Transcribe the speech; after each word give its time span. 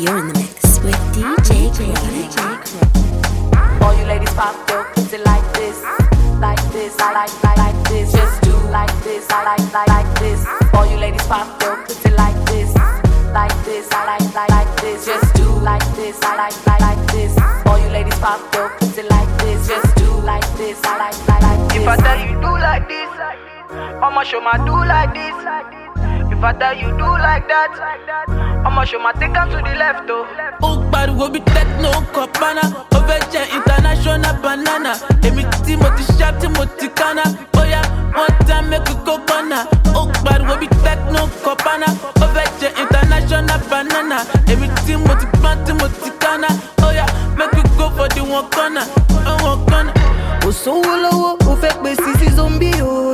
You're 0.00 0.16
in 0.16 0.28
the 0.28 0.34
mix 0.40 0.80
with 0.80 0.96
DJ 1.12 1.68
Chronic. 1.76 2.32
All 3.82 3.92
you 3.92 4.04
ladies 4.06 4.32
pop 4.32 4.56
your 4.70 4.84
pussy 4.94 5.18
like 5.18 5.44
this, 5.52 5.76
like 6.40 6.56
this, 6.72 6.96
I 6.98 7.12
like, 7.12 7.44
like, 7.44 7.58
like 7.58 7.88
this. 7.90 8.10
Just 8.10 8.40
do 8.40 8.56
like 8.72 8.88
this, 9.04 9.28
I 9.28 9.44
like, 9.44 9.72
like, 9.74 9.88
like 9.88 10.18
this. 10.18 10.46
All 10.72 10.86
you 10.86 10.96
ladies 10.96 11.26
pop 11.26 11.60
your 11.60 11.84
pussy 11.84 12.08
like 12.16 12.34
this, 12.46 12.74
like 13.36 13.52
this, 13.66 13.92
I 13.92 14.16
like, 14.16 14.34
like, 14.34 14.48
like 14.48 14.80
this. 14.80 15.04
Just 15.04 15.34
do 15.34 15.44
like 15.60 15.84
this, 15.94 16.16
I 16.22 16.48
like, 16.48 16.66
like, 16.66 16.80
like 16.80 17.12
this. 17.12 17.36
All 17.66 17.78
you 17.78 17.90
ladies 17.92 18.18
pop 18.20 18.40
your 18.54 18.70
pussy 18.80 19.02
like 19.02 19.28
this. 19.44 19.68
Just 19.68 19.94
do 19.96 20.08
like 20.24 20.48
this, 20.56 20.80
I 20.82 20.96
like, 20.96 21.28
like, 21.28 21.42
like 21.42 21.68
this. 21.68 21.82
If 21.82 21.88
I 21.88 21.96
tell 22.00 22.16
you 22.24 22.40
do 22.40 22.52
like 22.56 22.88
this, 22.88 23.10
I'ma 24.00 24.22
show 24.22 24.40
my 24.40 24.56
do 24.64 24.72
like 24.80 25.12
this. 25.12 25.36
If 26.32 26.42
I 26.42 26.52
tell 26.56 26.72
you 26.72 26.88
do 26.96 27.04
like 27.04 27.46
that, 27.48 28.49
I'ma 28.66 28.84
show 28.84 28.98
my 29.00 29.12
take 29.12 29.36
'em 29.36 29.48
to 29.50 29.56
the 29.56 29.74
left, 29.82 30.10
oh. 30.10 30.26
ó 30.62 30.70
pariwo 30.92 31.28
bí 31.32 31.40
techno 31.54 31.90
kọ̀pánà 32.14 32.62
ó 32.96 32.98
fẹ́ 33.08 33.20
jẹ́ 33.32 33.44
international 33.56 34.34
banana 34.44 34.92
èmi 35.26 35.42
tí 35.64 35.76
mo 35.76 35.88
ti 35.96 36.04
ṣá 36.18 36.28
tí 36.40 36.46
mo 36.56 36.64
ti 36.78 36.88
kánná 36.98 37.24
bóyá 37.54 37.80
wọ́n 38.16 38.30
já 38.48 38.56
mẹ́kù 38.70 38.94
kó 39.06 39.14
kọ́nà 39.28 39.58
ó 39.94 40.02
pariwo 40.24 40.54
bí 40.60 40.68
techno 40.84 41.20
kọ̀pánà 41.44 41.86
ó 42.24 42.26
jẹ́ 42.60 42.70
international 42.82 43.60
banana 43.70 44.16
èmi 44.52 44.68
tí 44.86 44.96
mo 44.96 45.14
ti 45.20 45.26
gbọ́n 45.38 45.56
tí 45.64 45.72
mo 45.80 45.86
ti 46.02 46.10
kánná 46.22 46.48
bóyá 46.80 47.04
mẹ́kù 47.38 47.60
kó 47.78 47.84
fọdí 47.96 48.20
wọn 48.30 48.44
kọ́nà 48.56 48.82
wọn 49.44 49.58
kọ́nà. 49.70 49.92
kò 50.42 50.50
sówó 50.62 50.92
lọ́wọ́ 51.04 51.32
ó 51.50 51.52
fẹ́ 51.62 51.72
pè 51.82 51.90
sí 52.02 52.10
sí 52.20 52.28
zombi 52.36 52.70
o 52.82 53.09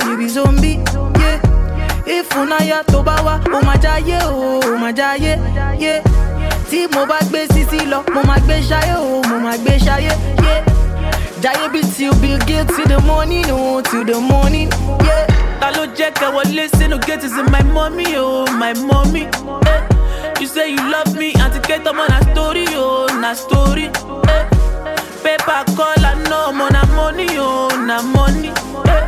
ìfúnnáyà 2.36 2.82
tó 2.92 3.02
bá 3.02 3.14
wá 3.24 3.38
ó 3.52 3.60
máa 3.66 3.76
jáyé 3.82 4.18
o 4.28 4.60
ó 4.60 4.76
máa 4.78 4.92
jáyé 4.92 5.38
yeah. 5.80 6.02
tí 6.70 6.86
mo 6.94 7.06
bá 7.06 7.18
gbé 7.30 7.46
sísí 7.54 7.86
lọ 7.86 8.02
mo 8.14 8.20
máa 8.28 8.38
gbé 8.44 8.60
ṣayé 8.60 8.94
o 8.96 9.22
mo 9.28 9.38
máa 9.40 9.56
gbé 9.56 9.78
ṣayé 9.78 10.12
yeah. 10.42 10.64
jáyé 11.42 11.68
bí 11.72 11.80
till 11.96 12.12
bill 12.20 12.38
gates 12.46 12.76
till 12.76 12.86
the 12.88 12.98
morning 13.06 13.44
o 13.50 13.80
till 13.82 14.04
the 14.04 14.20
morning. 14.20 14.68
Yeah. 15.04 15.26
ta 15.60 15.70
ló 15.70 15.86
jẹ́ 15.96 16.10
kẹ́ 16.12 16.30
wọlé 16.34 16.68
sínú 16.76 16.98
gate 17.06 17.24
is 17.24 17.32
my 17.52 17.62
mommy 17.72 18.16
oh 18.18 18.44
my 18.52 18.72
mommy. 18.74 19.22
Eh. 19.22 19.80
You 20.40 20.46
say 20.46 20.68
you 20.70 20.90
love 20.92 21.16
me, 21.16 21.32
àti 21.32 21.58
kẹ́tọ́ 21.68 21.92
mọ́ 21.96 22.08
na 22.10 22.20
story 22.32 22.66
oh 22.76 23.06
na 23.20 23.34
story. 23.34 23.84
Eh. 24.28 24.44
Call 25.76 26.04
I 26.04 26.14
know 26.28 26.52
mo 26.52 26.68
na 26.68 26.84
money 26.96 27.38
oh 27.38 27.68
na 27.86 28.02
money. 28.02 28.50
Eh. 28.88 29.04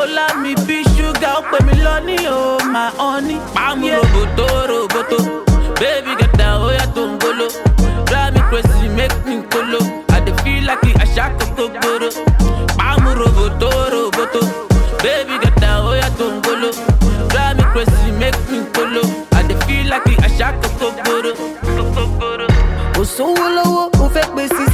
Ọlá 0.00 0.34
mi 0.42 0.54
bí 0.66 0.82
ṣúgà 1.14 1.30
ó 1.38 1.40
pè 1.50 1.58
mí 1.66 1.72
lọ́ní 1.84 2.16
oh 2.28 2.58
my 2.72 2.90
honey. 2.98 3.38
Pàmò 3.54 3.88
roboto 3.96 4.46
roboto, 4.70 5.18
baby 5.80 6.12
gẹ̀dá 6.20 6.48
ó 6.66 6.68
yàtọ̀ 6.78 7.06
ń 7.08 7.18
golo. 7.22 7.46
Drive 8.06 8.34
me 8.34 8.40
crazy 8.50 8.88
make 8.96 9.18
me 9.26 9.42
kolo, 9.52 9.78
I 10.14 10.20
dey 10.20 10.34
feel 10.42 10.64
like 10.66 10.94
àṣà 11.04 11.24
kòkó 11.38 11.64
gbòòrò. 11.74 12.08
Pàmò 12.78 13.10
roboto 13.20 13.70
roboto, 13.92 14.40
baby 15.02 15.34
gẹ̀dá 15.42 15.70
ó 15.88 15.92
yàtọ̀ 16.00 16.30
ń 16.32 16.40
golo. 16.44 16.70
Drive 17.30 17.56
me 17.56 17.64
crazy 17.72 18.10
make 18.20 18.40
me 18.50 18.58
kolo, 18.74 19.02
I 19.38 19.42
dey 19.48 19.56
feel 19.66 19.86
like 19.90 20.16
àṣà 20.26 20.48
kòkó 20.62 20.86
gbòòrò. 20.98 21.32
Kòkó 21.76 22.02
gbòòrò. 22.16 22.46
kò 22.96 23.02
sówó 23.16 23.46
lọ́wọ́ 23.56 24.08
fẹ́ 24.14 24.26
pè 24.36 24.42
sí 24.54 24.64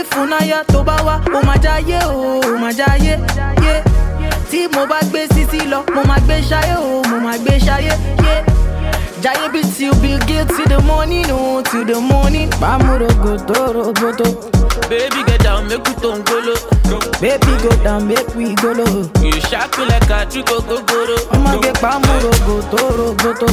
ìfúnnáyà 0.00 0.62
tó 0.72 0.82
bá 0.82 0.96
wá 1.06 1.14
ó 1.36 1.40
máa 1.46 1.56
jáyé 1.64 1.98
o 2.06 2.40
ó 2.40 2.58
máa 2.60 2.72
jáyé. 2.72 3.14
Yeah. 3.62 3.84
tí 4.50 4.68
mo 4.74 4.86
bá 4.86 5.00
gbé 5.10 5.26
sísí 5.34 5.60
lọ 5.70 5.82
mo 5.94 6.02
máa 6.08 6.18
gbé 6.24 6.40
ṣayé 6.50 6.74
o 6.78 7.02
mo 7.10 7.16
máa 7.24 7.38
gbé 7.38 7.58
ṣayé. 7.66 7.92
Yeah. 8.24 8.44
jáyé 9.22 9.48
bí 9.52 9.60
till 9.76 9.94
bill 10.02 10.18
gates 10.28 10.56
till 10.56 10.66
the 10.68 10.78
morning 10.86 11.26
o 11.30 11.62
till 11.62 11.84
the 11.84 12.00
morning. 12.00 12.50
pàmòrògò 12.60 13.36
tó 13.48 13.72
roboto. 13.72 14.57
Baby 14.88 15.22
get 15.26 15.42
down 15.42 15.68
make 15.68 15.84
we 15.86 15.94
tó 16.00 16.16
ń 16.16 16.24
golo. 16.24 16.54
baby 17.20 17.52
go 17.62 17.70
down 17.84 18.08
make 18.08 18.34
we 18.34 18.54
go 18.56 18.72
low. 18.72 19.04
You 19.22 19.32
sharp 19.48 19.76
me 19.78 19.84
like 19.84 20.08
a 20.10 20.24
trick 20.30 20.46
ogogoro. 20.48 21.16
ọmọge 21.34 21.72
pàmòrògò 21.82 22.54
tó 22.72 22.80
roboto. 22.96 23.46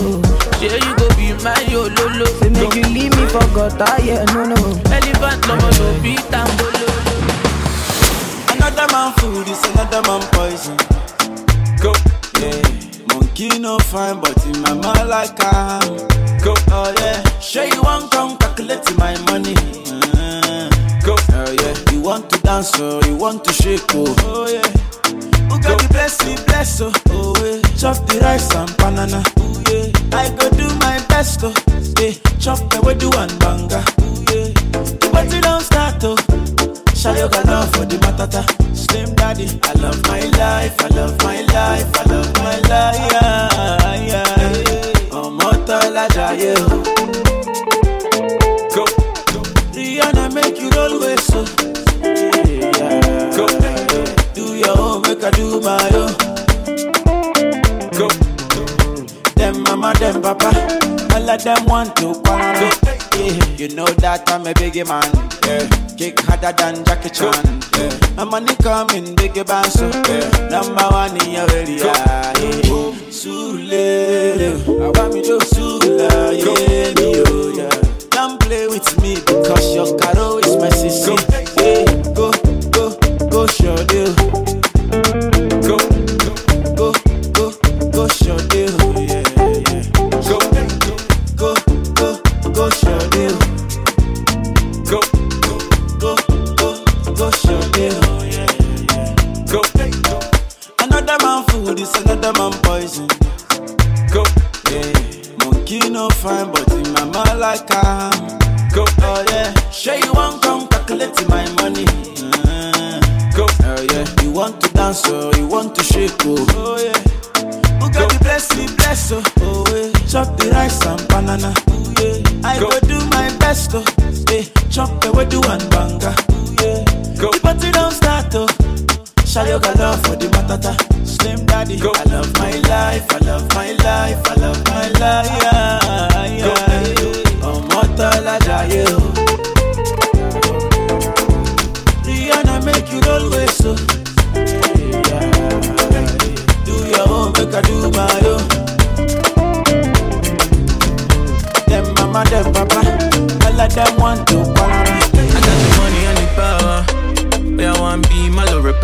Ṣé 0.59 0.79
you 0.85 0.94
go 1.00 1.07
be 1.18 1.28
my 1.44 1.59
yo 1.72 1.81
ololo? 1.90 2.25
say 2.40 2.50
make 2.50 2.75
you 2.75 2.88
leave 2.96 3.13
me 3.18 3.25
for 3.34 3.44
gutter 3.56 3.96
yeah 4.07 4.23
no 4.34 4.46
no. 4.51 4.59
Elephant 4.96 5.41
lọmọ 5.47 5.69
ló 5.79 5.88
bí 6.03 6.16
tambolo. 6.31 6.88
Another 8.53 8.88
man 8.94 9.12
food 9.17 9.47
is 9.47 9.63
another 9.73 10.02
man 10.07 10.22
poison. 10.31 10.78
Go, 11.84 11.91
yeah. 12.40 12.62
Monkey 13.09 13.59
no 13.59 13.78
fine, 13.79 14.19
but 14.22 14.38
in 14.46 14.62
my 14.62 14.73
mind 14.73 15.09
like 15.09 15.44
am. 15.44 15.97
Go, 16.44 16.53
oh 16.72 16.94
yeah. 17.00 17.22
Sure 17.40 17.66
you 17.66 17.81
want 17.84 18.09
come 18.12 18.38
calculate 18.38 18.88
my 18.97 19.13
money. 19.29 19.53
Uh, 19.91 20.15
go, 21.06 21.16
oh 21.34 21.52
yeah. 21.62 21.92
You 21.92 22.02
want 22.02 22.30
to 22.32 22.40
dance 22.42 22.80
or 22.80 23.02
you 23.06 23.16
want 23.16 23.44
to 23.46 23.54
shake 23.54 23.82
oh, 23.94 24.16
oh 24.24 24.48
yeah. 24.50 24.68
Who 25.50 25.60
got 25.62 25.80
the 25.80 25.88
bless 25.92 26.26
me 26.26 26.36
bless 26.48 26.82
oh, 26.82 26.92
oh 27.10 27.34
yeah. 27.44 27.62
Chop 27.78 27.98
the 28.08 28.20
rice 28.22 28.54
and 28.56 28.76
banana. 28.78 29.24
Oh 29.38 29.64
yeah. 29.70 30.18
I 30.18 30.30
go 30.36 30.50
do 30.52 30.68
my 30.80 30.98
best 31.08 31.40
oh, 31.44 31.54
yeah. 32.02 32.12
Chop 32.40 32.60
the 32.72 32.82
way 32.82 32.96
do 32.96 33.10
one 33.10 33.30
banga. 33.40 33.84
Oh 34.02 34.26
yeah. 34.34 34.50
The 35.00 35.10
party 35.12 35.40
don't 35.42 35.62
start 35.62 36.04
oh. 36.04 36.16
Shayo 36.96 37.32
got 37.32 37.46
love 37.46 37.72
for 37.76 37.86
the 37.86 37.98
matata. 37.98 38.44
Slim 38.76 39.14
daddy, 39.16 39.48
I 39.64 39.74
love 39.80 40.02
my 40.08 40.22
life, 40.42 40.76
I 40.82 40.88
love 40.96 41.18
my 41.24 41.42
life, 41.42 41.90
I 41.96 42.04
love 42.12 42.34
my 42.38 42.58
life. 42.70 43.12
Yeah, 43.12 44.06
yeah. 44.10 45.12
Ọmọ 45.16 45.50
tọ́lá 45.68 46.06
jayé 46.16 46.54
o. 46.60 46.68
Go. 46.84 46.95
I 55.25 55.31
do 55.31 55.59
my 55.59 55.90
own. 55.97 56.13
Go. 57.97 58.08
Them 59.34 59.63
mama, 59.63 59.91
them 59.97 60.22
papa, 60.22 60.50
all 61.16 61.30
of 61.30 61.44
them 61.44 61.66
want 61.66 61.96
to 61.96 62.13
quarrel. 62.22 62.69
Yeah. 63.18 63.56
You 63.58 63.69
know 63.69 63.88
that 64.06 64.30
I'm 64.30 64.46
a 64.46 64.53
biggie 64.53 64.85
man. 64.88 65.09
Yeah. 65.47 65.66
Kick 65.97 66.19
harder 66.19 66.52
than 66.52 66.85
Jackie 66.85 67.09
Chan. 67.09 67.34
Yeah. 67.74 68.16
My 68.16 68.24
money 68.24 68.56
coming, 68.58 69.16
biggie 69.16 69.47
band 69.47 69.72
so. 69.72 69.90
Yeah. 69.90 70.50
Number 70.50 70.88
one 70.91 71.19
in 71.25 71.31
your 71.31 71.50
area. 71.52 71.85
Yeah. 71.85 72.34
Sule, 73.09 73.74
I 73.74 75.00
want 75.00 75.14
me 75.16 75.24
to 75.24 75.44
Sula, 75.44 76.34
yeah, 76.34 76.94
me, 77.02 77.24
oh, 77.25 77.52
yeah. 77.56 78.09
Don't 78.12 78.40
play 78.40 78.68
with 78.68 79.02
me 79.02 79.16
because 79.16 79.74
your 79.74 79.97
caro 79.97 80.38
is 80.38 80.56
my 80.58 80.69
sister. 80.69 81.45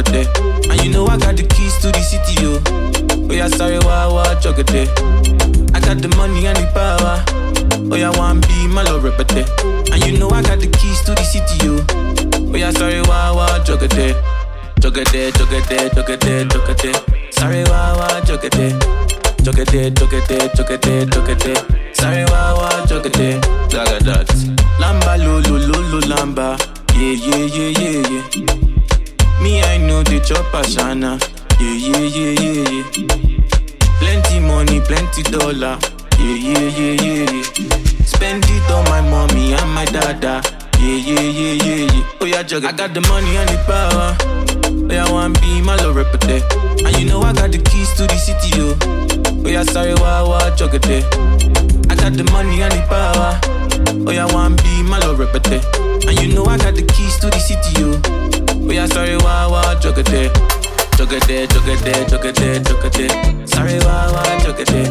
Reputation. 0.01 0.71
And 0.71 0.83
you 0.83 0.91
know 0.91 1.05
I 1.07 1.17
got 1.17 1.35
the 1.35 1.43
keys 1.43 1.77
to 1.79 1.91
the 1.91 2.01
city, 2.01 2.41
yo. 2.41 2.61
Oh 3.29 3.33
yeah, 3.33 3.47
sorry, 3.47 3.79
wah 3.79 4.11
wah 4.11 4.35
jogate. 4.39 4.89
I 5.73 5.79
got 5.79 6.01
the 6.01 6.13
money 6.17 6.47
and 6.47 6.57
the 6.57 6.67
power. 6.73 7.23
Oh 7.91 7.95
yeah, 7.95 8.15
one 8.17 8.41
be 8.41 8.67
my 8.67 8.83
love 8.83 9.03
repete. 9.03 9.45
And 9.91 10.05
you 10.05 10.17
know 10.17 10.29
I 10.29 10.41
got 10.41 10.59
the 10.59 10.67
keys 10.67 11.01
to 11.01 11.15
the 11.15 11.23
city, 11.23 11.65
yo. 11.65 11.79
Oh 12.51 12.57
yeah, 12.57 12.71
sorry, 12.71 13.01
wah 13.01 13.33
wah 13.33 13.59
jogate. 13.63 14.15
Jogate, 14.79 15.33
jogate, 15.33 15.91
jogate, 15.93 16.49
jogate. 16.49 17.33
Sorry, 17.33 17.63
wah 17.65 17.95
wah 17.97 18.21
jogate. 18.21 18.73
Jogate, 19.43 19.93
jogate, 19.93 20.53
jogate, 20.55 21.09
jogate. 21.09 21.95
Sorry, 21.95 22.25
wah 22.25 22.53
wah 22.55 22.85
jogate. 22.85 23.41
Jaga 23.69 23.99
that. 24.05 24.27
Lamba, 24.79 25.17
lo, 25.17 25.39
lo, 25.39 25.57
lo, 25.57 25.79
lo, 25.91 25.99
lamba. 26.01 26.57
Yeah, 26.95 27.13
yeah, 27.13 27.45
yeah, 27.45 27.69
yeah, 27.79 28.09
yeah. 28.09 28.70
Me, 29.41 29.61
I 29.63 29.77
know 29.77 30.03
the 30.03 30.19
chop 30.19 30.45
ashana. 30.53 31.19
Yeah, 31.59 31.73
yeah, 31.73 32.05
yeah, 32.05 32.31
yeah, 32.41 32.69
yeah. 32.69 32.85
Plenty 33.99 34.39
money, 34.39 34.79
plenty 34.81 35.23
dollar. 35.23 35.77
Yeah, 36.19 36.35
yeah, 36.35 36.59
yeah, 36.77 37.01
yeah, 37.01 37.31
yeah. 37.31 37.43
Spend 38.05 38.45
it 38.47 38.71
on 38.71 38.85
my 38.85 39.01
mommy 39.01 39.53
and 39.53 39.71
my 39.73 39.85
dada. 39.85 40.41
Yeah, 40.79 40.95
yeah, 40.95 41.21
yeah, 41.21 41.63
yeah, 41.63 41.93
yeah. 41.93 42.17
Oh 42.21 42.25
yeah, 42.25 42.43
juggle. 42.43 42.69
I 42.69 42.71
got 42.73 42.93
the 42.93 43.01
money 43.01 43.37
and 43.37 43.49
the 43.49 43.57
power. 43.65 44.15
Oh 44.89 44.93
yeah, 44.93 45.11
one 45.11 45.33
be 45.33 45.61
my 45.61 45.75
love 45.77 45.95
repete. 45.95 46.41
And 46.85 46.97
you 46.97 47.05
know 47.05 47.21
I 47.21 47.33
got 47.33 47.51
the 47.51 47.57
keys 47.57 47.93
to 47.95 48.07
the 48.07 48.17
city, 48.17 48.57
yo. 48.57 48.75
Oh 49.45 49.49
yeah, 49.49 49.63
sorry, 49.63 49.93
wah 49.95 50.27
wah 50.27 50.55
juggle 50.55 50.81
I 51.89 51.95
got 51.95 52.13
the 52.13 52.27
money 52.31 52.61
and 52.61 52.71
the 52.73 52.81
power. 52.89 53.39
Oh 54.07 54.11
yeah, 54.11 54.25
one 54.33 54.55
be 54.57 54.83
my 54.83 54.99
love 54.99 55.17
repete. 55.17 55.61
And 56.07 56.19
you 56.19 56.33
know 56.33 56.45
I 56.45 56.57
got 56.57 56.75
the 56.75 56.83
keys 56.83 57.17
to 57.19 57.29
the 57.29 57.39
city, 57.39 57.70
wah 59.91 60.07
wah 60.13 60.43
juggle 60.47 60.71
Jogate, 61.01 61.47
jogate, 61.47 62.07
jogate, 62.09 62.63
jogate. 62.63 63.49
Sorry, 63.49 63.79
wah 63.79 64.11
wah 64.13 64.39
jogate. 64.39 64.87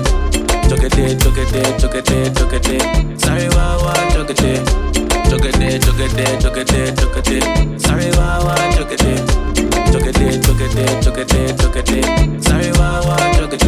Jogate, 0.68 1.18
jogate, 1.18 1.62
jogate, 1.80 2.30
jogate. 2.34 3.20
Sorry, 3.20 3.48
wah 3.50 3.78
wah 3.82 4.10
jogate. 4.12 4.52
Jogate, 5.30 5.78
jogate, 5.80 6.40
jogate, 6.42 6.94
jogate. 6.96 7.80
Sorry, 7.80 8.10
wah 8.16 8.44
wah 8.44 8.62
jogate. 8.76 9.12
Jogate, 9.92 10.26
jogate, 10.42 10.84
jogate, 11.02 11.56
jogate. 11.56 12.00
Sorry, 12.44 12.70
wah 12.72 13.00
wah 13.06 13.24
jogate. 13.34 13.60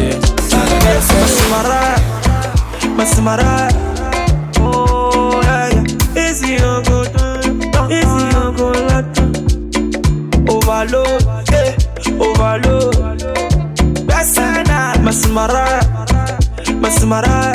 Masimara. 17.13 17.53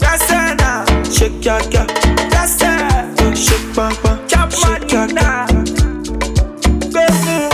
Besana, 0.00 0.86
shake 1.12 1.44
your 1.44 1.60
girl. 1.72 1.86
Besana, 2.30 3.34
shake 3.34 3.74
bang 3.74 3.96
bang, 4.02 4.50
shake 4.50 4.92
your 4.92 5.06
girl. 5.08 5.46
Besana. 6.94 7.50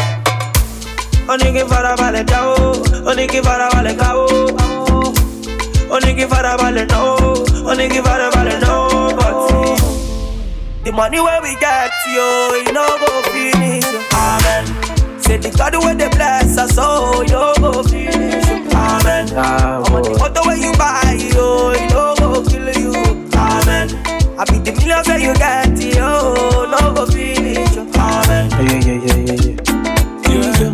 Oníkì 1.33 1.63
farabalẹ̀ 1.71 2.25
já 2.31 2.41
o, 2.43 2.57
oníkì 3.11 3.41
farabalẹ̀ 3.47 3.95
ká 4.01 4.09
o. 4.25 4.27
Oníkì 5.95 6.25
farabalẹ̀ 6.33 6.87
ná 6.91 6.99
o, 7.07 7.15
oníkì 7.71 8.01
farabalẹ̀ 8.07 8.59
ná 8.65 8.71
o. 8.77 8.89
But 9.19 9.37
the 10.85 10.91
money 10.93 11.21
where 11.21 11.41
we 11.45 11.53
get 11.65 11.93
yo, 12.17 12.29
e 12.61 12.73
no 12.77 12.85
go 13.03 13.11
finish. 13.33 13.89
Amen. 14.13 14.65
Say 15.31 15.37
the 15.37 15.51
God 15.57 15.77
wey 15.85 15.95
dey 15.95 16.09
bless 16.09 16.59
us, 16.59 16.75
oh, 16.77 17.23
you 17.23 17.39
go 17.63 17.85
finish. 17.85 18.49
Amen. 18.75 19.29
Omo 19.31 20.03
the 20.03 20.11
motor 20.19 20.43
wey 20.43 20.59
you 20.59 20.73
buy, 20.75 21.15
yo, 21.31 21.71
e 21.71 21.87
no 21.87 22.17
go 22.19 22.43
kill 22.43 22.67
you. 22.75 22.91
Amen. 23.39 23.87
I 24.35 24.43
be 24.51 24.59
the 24.59 24.73
millions 24.75 25.07
wey 25.07 25.23
you 25.23 25.35
get, 25.39 25.71
yo, 25.95 26.67
no 26.67 26.81
go 26.97 27.07
finish. 27.07 27.77
Amen. 27.95 28.51
Yeah, 28.51 28.75
yeah, 28.83 29.07
yeah, 29.07 29.23
yeah, 29.23 29.39
yeah. 29.39 30.71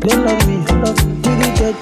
They 0.00 0.16
love 0.16 0.42
me, 0.48 0.56
love 0.80 0.96
me. 1.04 1.20
Did 1.20 1.76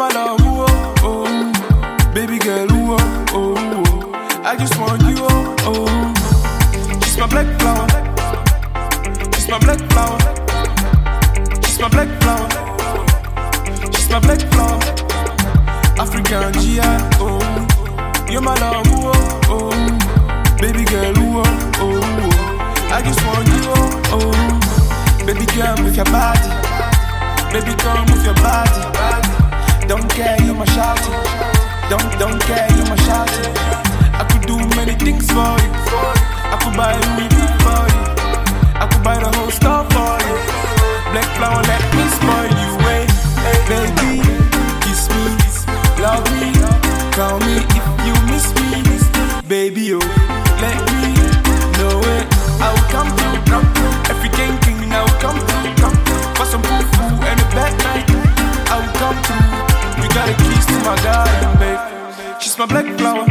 My 0.00 0.08
love, 0.14 0.38
oh, 0.42 0.94
oh. 1.02 2.12
Baby 2.14 2.38
girl, 2.38 2.66
oh, 2.70 2.96
oh, 3.34 3.54
oh. 3.58 4.42
I 4.44 4.56
just 4.56 4.78
want 4.80 5.02
you, 5.02 5.16
oh, 5.20 5.54
oh. 5.68 7.00
She's 7.04 7.18
my 7.18 7.26
black 7.26 7.46
flower. 7.60 7.86
She's 9.34 9.48
my 9.48 9.58
black 9.58 9.78
flower. 9.90 10.18
She's 11.62 11.78
my 11.80 11.88
black 11.90 12.08
flower. 12.22 12.48
She's 13.92 14.08
my 14.08 14.20
black 14.20 14.40
flower. 14.52 14.80
African 16.00 16.52
GI, 16.54 16.80
oh. 17.20 17.38
You're 18.30 18.40
my 18.40 18.54
love, 18.58 18.86
oh, 18.88 19.40
oh. 19.52 20.56
Baby 20.62 20.84
girl, 20.86 21.12
oh, 21.16 21.42
oh, 21.76 22.00
oh. 22.02 22.90
I 22.96 23.02
just 23.02 23.20
want 23.26 23.46
you, 23.48 23.62
oh, 23.76 24.16
oh. 24.16 25.26
Baby 25.26 25.44
girl, 25.54 25.76
move 25.76 25.94
your 25.94 26.06
body. 26.06 26.48
Baby 27.52 27.74
girl, 27.82 28.04
move 28.08 28.24
your 28.24 28.34
body. 28.36 28.69
My 30.60 30.66
shawty. 30.76 31.08
Don't, 31.88 32.18
don't 32.20 32.38
care, 32.42 32.68
you 32.76 32.84
my 32.84 32.96
shawty. 33.08 33.48
I 34.12 34.28
could 34.28 34.44
do 34.46 34.58
many 34.76 34.92
things 34.92 35.24
for 35.32 35.56
you. 35.56 35.72
I 36.52 36.60
could 36.60 36.76
buy 36.76 36.92
a 36.92 37.00
Louis 37.16 37.32
for 37.64 37.80
you. 37.88 38.04
I 38.76 38.84
could 38.84 39.02
buy 39.02 39.16
the 39.24 39.32
whole 39.40 39.48
store 39.48 39.88
for 39.88 40.20
you. 40.20 40.36
Black 41.16 41.24
flower, 41.40 41.64
let 41.64 41.80
me 41.96 42.04
spoil 42.12 42.52
you, 42.60 42.72
hey, 42.84 43.56
baby. 43.72 44.20
Kiss 44.84 45.08
me, 45.08 45.32
love 45.96 46.28
me, 46.36 46.52
call 47.16 47.40
me 47.40 47.64
if 47.64 47.86
you 48.04 48.12
miss 48.28 48.52
me, 48.60 48.84
baby. 49.48 49.96
Oh, 49.96 50.04
let 50.60 50.76
me 50.92 51.16
know 51.80 52.04
it. 52.20 52.28
I 52.60 52.68
will 52.68 52.88
come 52.92 53.08
through, 53.16 53.40
come 53.48 53.64
through. 53.72 54.12
Everything 54.12 54.52
clean, 54.60 54.92
I 54.92 55.08
will 55.08 55.20
come 55.24 55.40
through, 55.40 55.72
come 55.80 55.96
through. 56.04 56.36
For 56.36 56.44
some 56.44 56.60
foo 56.60 57.16
and 57.24 57.40
a 57.40 57.48
bad 57.56 57.72
night, 57.80 58.04
I 58.68 58.76
will 58.76 58.92
come 59.00 59.16
through. 59.24 59.69
You 59.98 60.08
got 60.14 60.26
the 60.28 60.34
keys 60.42 60.66
to 60.66 60.76
my 60.84 60.96
garden, 61.02 61.52
babe. 61.60 62.40
She's 62.40 62.56
my 62.58 62.66
black 62.66 62.86
flower. 62.98 63.26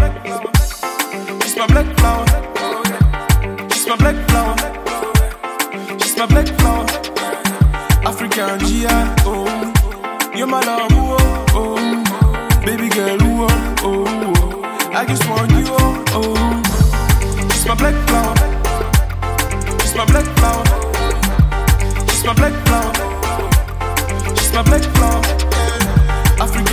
She's 1.42 1.56
my 1.58 1.68
black 1.68 1.88
flower. 1.98 2.26
She's 3.72 3.88
my 3.88 3.96
black 3.98 4.18
flower. 4.30 4.56
She's 6.00 6.18
my 6.18 6.26
black 6.26 6.48
flower. 6.60 6.86
African 8.10 8.60
GI, 8.60 8.88
oh. 9.26 9.74
You're 10.36 10.48
my 10.48 10.62
love, 10.62 10.92
oh, 10.94 11.46
oh. 11.54 12.66
Baby 12.66 12.90
girl, 12.90 13.18
oh, 13.22 13.48
oh, 13.84 14.06
oh. 14.36 14.92
I 14.94 15.06
just 15.06 15.28
want 15.30 15.52
you, 15.52 15.66
oh, 15.68 16.04
oh. 16.18 17.50
She's 17.52 17.66
my 17.66 17.76
black 17.76 17.96
flower. 18.08 18.36
She's 19.82 19.96
my 19.96 20.06
black 20.06 20.26
flower. 20.38 20.66
She's 22.10 22.24
my 22.26 22.34
black 22.34 22.54
flower. 22.66 22.94
She's 24.38 24.54
my 24.54 24.64
black 24.64 24.84
flower. 24.96 25.19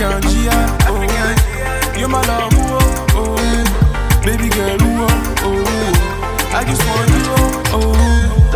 African 0.07 0.29
GI, 0.31 0.49
oh. 0.87 1.99
You're 1.99 2.07
my 2.07 2.21
love, 2.27 2.51
oh, 2.55 3.07
oh. 3.11 4.21
Baby 4.25 4.49
girl, 4.49 4.77
oh, 4.79 5.07
oh. 5.43 6.55
I 6.55 6.63
just 6.63 6.81
want. 6.87 7.06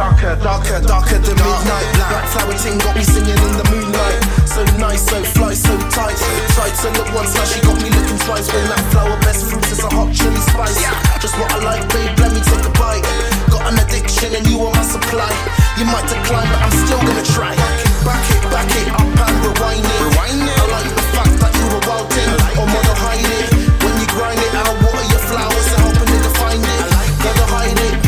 Darker, 0.01 0.34
darker, 0.41 0.81
darker 0.81 1.20
than 1.22 1.38
midnight. 1.38 1.86
Black 2.10 2.25
flower 2.34 2.58
ting 2.58 2.74
got 2.81 2.98
me 2.98 3.05
singing 3.05 3.38
in 3.38 3.53
the 3.53 3.62
moonlight. 3.70 4.17
So 4.50 4.65
nice, 4.81 5.05
so 5.05 5.22
fly, 5.38 5.53
so 5.53 5.77
tight. 5.93 6.17
Tried 6.58 6.74
to 6.81 6.89
look 6.98 7.05
once, 7.13 7.38
now 7.38 7.46
she 7.46 7.62
got 7.62 7.77
me 7.77 7.93
looking 7.93 8.17
twice. 8.25 8.50
When 8.50 8.65
that 8.74 8.81
flower 8.89 9.13
best 9.22 9.46
fruit 9.46 9.62
is 9.70 9.77
a 9.86 9.93
hot 9.93 10.10
chili 10.10 10.41
spice. 10.41 10.81
Just 11.22 11.38
what 11.38 11.53
I 11.53 11.62
like, 11.62 11.86
babe, 11.93 12.17
let 12.17 12.34
me 12.34 12.41
take 12.41 12.65
a 12.65 12.74
bite. 12.81 13.05
Got 13.53 13.70
an 13.70 13.77
addiction 13.77 14.34
and 14.34 14.41
you 14.50 14.65
are 14.65 14.74
my 14.74 14.81
supply. 14.81 15.29
You 15.77 15.86
might 15.86 16.10
decline, 16.10 16.50
but 16.50 16.65
I'm 16.65 16.74
still 16.81 17.01
gonna 17.05 17.22
try. 17.38 17.53
Back 17.53 17.77
it, 17.77 17.93
back 18.01 18.25
it, 18.25 18.41
back 18.50 18.72
it 18.74 18.89
up 18.98 19.05
and 19.05 19.38
rewind 19.46 19.86
it. 19.86 20.01
Rewind 20.01 20.50
it. 20.50 20.58
I 20.58 20.81
like 20.81 20.89
the 20.98 21.05
fact 21.13 21.36
that 21.46 21.53
you 21.53 21.65
were 21.77 21.84
wild 21.86 22.10
thing. 22.10 22.25
Or 22.58 22.65
oh, 22.65 22.74
mother 22.74 22.98
hide 22.98 23.22
it. 23.22 23.53
When 23.86 23.93
you 24.01 24.10
grind 24.10 24.41
it, 24.41 24.50
I'll 24.65 24.81
water 24.81 25.05
your 25.13 25.22
flowers 25.29 25.65
to 25.70 25.77
help 25.77 25.93
a 25.93 26.05
nigga 26.10 26.31
find 26.41 26.58
it. 26.58 26.89
Never 27.22 27.46
hide 27.53 27.77
it. 27.86 28.00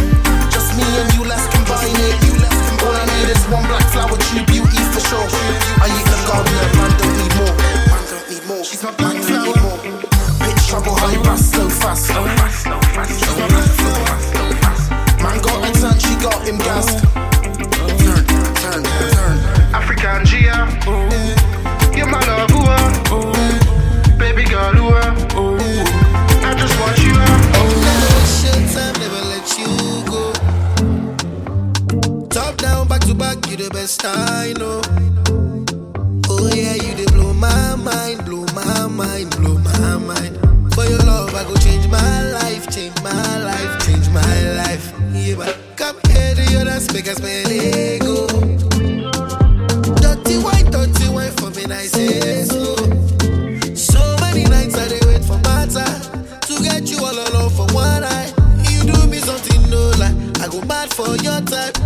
Go 60.53 60.65
mad 60.67 60.93
for 60.93 61.15
your 61.17 61.41
type. 61.41 61.77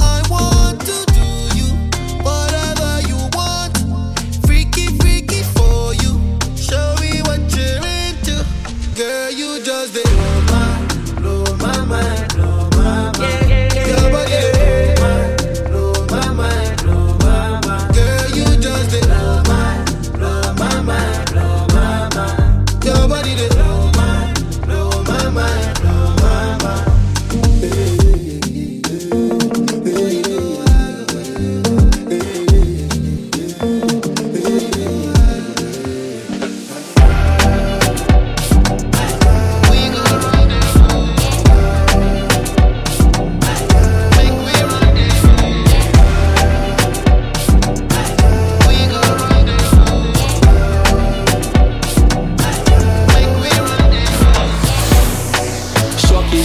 I 0.00 0.22
want 0.28 0.80
to 0.80 1.11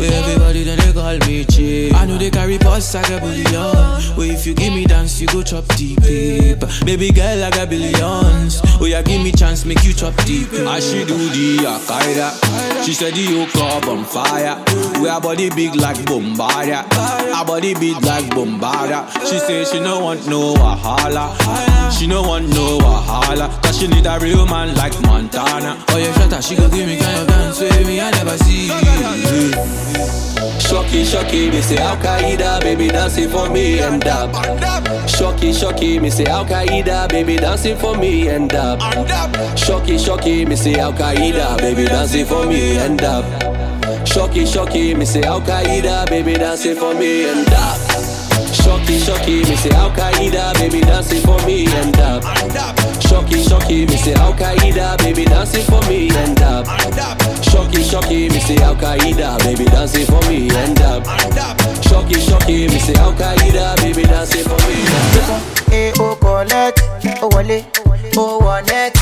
Where 0.00 0.12
everybody 0.12 0.64
then 0.64 0.78
they 0.78 0.92
call 0.92 1.18
me 1.28 1.44
cheap. 1.44 1.94
I 1.94 2.06
know 2.06 2.16
they 2.16 2.30
carry 2.30 2.58
posts 2.58 2.94
like 2.94 3.10
a 3.10 3.20
billion. 3.20 4.16
Where 4.16 4.32
if 4.32 4.46
you 4.46 4.54
give 4.54 4.72
me 4.72 4.86
dance, 4.86 5.20
you 5.20 5.26
go 5.28 5.42
chop 5.42 5.66
deep. 5.76 6.00
Baby 6.00 7.12
girl, 7.12 7.44
I 7.44 7.50
got 7.50 7.68
billions. 7.68 8.60
Oh 8.80 8.86
yeah, 8.86 9.02
give 9.02 9.22
me 9.22 9.30
chance, 9.32 9.64
make 9.66 9.84
you 9.84 9.92
chop 9.92 10.14
deep. 10.24 10.48
As 10.52 10.90
she 10.90 11.04
do 11.04 11.16
the 11.16 11.58
Akaida 11.66 12.84
She 12.84 12.94
said 12.94 13.12
the 13.14 13.20
yoke 13.20 13.54
up 13.56 13.86
on 13.88 14.04
fire 14.04 14.56
We 15.00 15.08
her 15.08 15.20
body 15.20 15.50
big 15.50 15.74
like 15.76 15.96
Bombardia 16.04 16.82
Her 17.34 17.44
body 17.44 17.74
big 17.74 18.02
like 18.04 18.24
Bombardia 18.30 19.10
She 19.26 19.38
say 19.38 19.64
she 19.64 19.80
no 19.80 20.00
want 20.00 20.26
no 20.26 20.54
Wahala 20.54 21.90
She 21.92 22.06
no 22.06 22.22
want 22.22 22.48
no 22.48 22.78
Wahala 22.78 23.62
Cause 23.62 23.78
she 23.78 23.88
need 23.88 24.06
a 24.06 24.18
real 24.20 24.46
man 24.46 24.74
like 24.76 24.98
Montana 25.02 25.82
Oh 25.88 25.98
yeah, 25.98 26.12
shut 26.14 26.32
up, 26.32 26.42
she 26.42 26.56
go 26.56 26.68
give 26.70 26.86
me 26.86 26.98
kind 26.98 27.28
of 27.30 27.39
with 27.58 27.86
me, 27.86 28.00
I 28.00 28.10
never 28.12 28.36
see. 28.38 28.68
Shocky, 30.60 31.04
shocky, 31.04 31.50
me 31.50 31.60
say 31.62 31.78
Al 31.78 31.96
Qaeda, 31.96 32.60
baby 32.60 32.88
dancing 32.88 33.28
for 33.28 33.48
me 33.50 33.80
and 33.80 34.06
up. 34.06 34.30
Shocky, 35.08 35.52
shocky, 35.52 35.98
me 35.98 36.10
say 36.10 36.26
Al 36.26 36.44
Qaeda, 36.44 37.08
baby 37.08 37.36
dancing 37.36 37.76
for 37.76 37.96
me 37.96 38.28
and 38.28 38.54
up. 38.54 38.78
Shocky, 39.58 39.98
shocky, 39.98 40.44
me 40.44 40.54
say 40.54 40.74
Al 40.74 40.92
Qaeda, 40.92 41.58
baby 41.58 41.86
dancing 41.86 42.26
for 42.26 42.46
me 42.46 42.76
and 42.76 43.02
up. 43.02 43.24
Shocky, 44.06 44.46
shocky, 44.46 44.94
me 44.94 45.04
say 45.04 45.22
Al 45.22 45.40
Qaeda, 45.40 46.08
baby 46.08 46.34
dancing 46.34 46.76
for 46.76 46.94
me 46.94 47.28
and 47.28 47.48
up. 47.52 48.09
Shocky, 48.70 48.98
shocky, 49.00 49.42
me 49.50 49.56
say 49.56 49.70
Al 49.70 49.90
Qaeda, 49.90 50.54
baby 50.54 50.80
dancing 50.80 51.20
for 51.22 51.36
me 51.44 51.66
and 51.66 51.98
up. 51.98 52.22
Shocky, 53.02 53.42
shocky, 53.42 53.84
me 53.84 53.96
say 53.96 54.12
Al 54.14 54.32
Qaeda, 54.32 54.96
baby 54.98 55.24
dancing 55.24 55.64
for 55.64 55.82
me 55.88 56.08
and 56.10 56.40
up. 56.40 56.66
Shocky, 57.42 57.82
shocky, 57.82 58.28
me 58.28 58.38
say 58.38 58.54
Al 58.58 58.76
Qaeda, 58.76 59.38
baby 59.42 59.64
dancing 59.64 60.06
for 60.06 60.22
me 60.28 60.48
and 60.50 60.80
up. 60.82 61.04
Shocky, 61.82 62.20
shocky, 62.20 62.68
me 62.68 62.78
say 62.78 62.94
Al 62.94 63.12
Qaeda, 63.12 63.74
baby 63.82 64.04
dancing 64.04 64.44
for 64.44 64.56
me. 64.68 64.78
Eh, 65.76 65.92
oh, 65.98 66.14
collect, 66.20 66.80
oh, 67.22 67.28
wale, 67.34 67.66
oh, 68.16 68.38
one 68.38 68.64
net. 68.66 68.94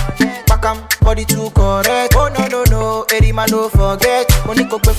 Back 0.47 0.65
am, 0.65 0.83
body 1.03 1.27
too 1.27 1.51
correct. 1.51 2.15
Oh, 2.17 2.31
no, 2.39 2.47
no, 2.49 2.65
no, 2.71 3.07
Eddie 3.13 3.33
man, 3.33 3.49
don't 3.51 3.71
forget. 3.71 4.33
Money 4.47 4.65
go 4.65 4.79
for, 4.79 4.95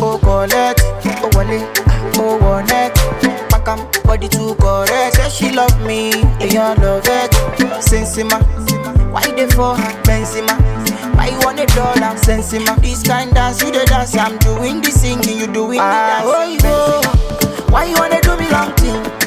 oh, 0.00 0.18
collect, 0.22 0.82
oh, 0.84 1.30
wale, 1.34 1.68
oh, 2.14 2.38
one 2.38 2.64
net. 2.66 3.37
Am, 3.68 3.86
body 4.04 4.28
too 4.28 4.54
correct. 4.54 5.16
Say 5.16 5.28
she 5.28 5.54
love 5.54 5.78
me, 5.86 6.10
and 6.40 6.52
you 6.52 6.58
love 6.58 7.04
it. 7.04 7.30
Sensima, 7.84 8.40
why 9.12 9.30
they 9.32 9.46
for 9.50 9.76
her, 9.76 10.02
Benzema? 10.04 10.56
Why 11.16 11.28
you 11.28 11.38
want 11.40 11.60
a 11.60 11.66
dollar, 11.66 12.16
Sensima? 12.16 12.80
This 12.80 13.02
kind 13.02 13.34
dance, 13.34 13.62
you 13.62 13.70
the 13.70 13.84
dance, 13.84 14.16
I'm 14.16 14.38
doing 14.38 14.80
the 14.80 14.90
singing, 14.90 15.38
you 15.38 15.46
doing 15.46 15.76
the 15.76 15.84
ah, 15.84 16.08
dance. 16.08 16.24
Oh, 16.24 16.34
oh. 16.34 16.50
you 16.50 16.60
go. 16.60 17.72
Why 17.72 17.84
you 17.84 17.96
wanna 17.96 18.22
do 18.22 18.36
me 18.38 18.48
long 18.50 18.72
thing? 18.76 19.17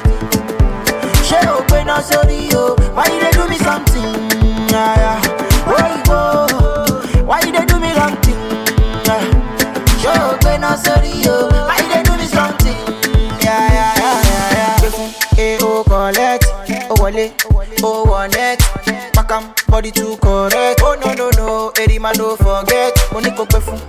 Body 19.82 19.92
too 19.92 20.16
correct. 20.18 20.80
Oh 20.84 20.96
no 21.02 21.14
no 21.16 21.30
no, 21.38 21.72
eri 21.82 21.98
ma 21.98 22.12
no 22.14 22.36
forget. 22.38 22.94
Mo 23.12 23.20
ní 23.20 23.32
kò 23.38 23.46
gbé 23.50 23.60
fún 23.66 23.80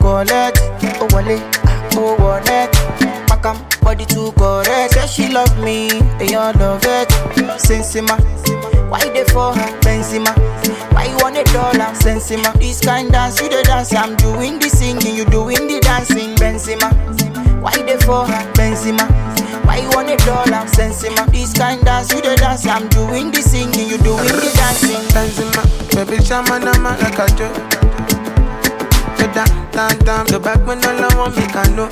collect, 0.00 0.58
oh, 0.98 1.04
o 1.04 1.06
wọlé, 1.14 1.36
ah, 1.64 1.96
o 1.96 2.00
oh, 2.02 2.16
wọ 2.18 2.40
net. 2.46 2.70
Pakam 3.28 3.56
body 3.82 4.04
too 4.04 4.32
correct. 4.32 4.94
Say 4.94 5.06
she 5.06 5.28
love 5.32 5.56
me, 5.62 5.88
èèyàn 6.18 6.58
love 6.58 6.82
it. 6.96 7.08
Sensima, 7.58 8.16
why 8.90 9.00
dey 9.14 9.24
for 9.32 9.54
her? 9.54 9.70
Benzema, 9.82 10.34
why 10.92 11.04
you 11.06 11.16
want 11.22 11.36
a 11.38 11.44
dollar? 11.52 11.94
Sensima, 11.94 12.52
this 12.58 12.80
kind 12.80 13.12
dance 13.12 13.40
you 13.40 13.48
dey 13.48 13.62
dance. 13.62 13.94
I'm 13.94 14.16
doing 14.16 14.58
the 14.58 14.68
singing, 14.68 15.14
you 15.14 15.24
doing 15.24 15.68
the 15.68 15.78
dancing. 15.82 16.34
Benzema, 16.34 16.90
why 17.62 17.72
dey 17.86 17.96
for? 18.04 18.26
Benzema, 18.58 19.06
why 19.64 19.78
you 19.78 19.88
want 19.90 20.10
a 20.10 20.16
dollar? 20.24 20.66
Sensima, 20.68 21.24
this 21.32 21.52
kind 21.52 21.82
dance 21.84 22.12
you 22.12 22.20
dey 22.20 22.36
dance. 22.36 22.66
I'm 22.66 22.88
doing 22.88 23.30
the 23.30 23.40
singing, 23.42 23.88
you 23.88 23.98
doing 23.98 24.26
the 24.26 24.50
dancing. 24.54 25.02
Benzema, 25.14 25.62
baby 25.94 26.22
shama 26.24 26.58
nama 26.58 26.96
like 27.00 27.18
a 27.18 27.26
joke. 27.36 27.56
The 29.18 29.26
down, 29.34 29.70
down, 29.70 29.98
down, 30.04 30.26
the 30.26 30.40
back 30.40 30.66
when 30.66 30.84
all 30.84 31.04
I 31.04 31.08
want 31.16 31.36
me 31.36 31.46
can 31.46 31.76
know. 31.76 31.88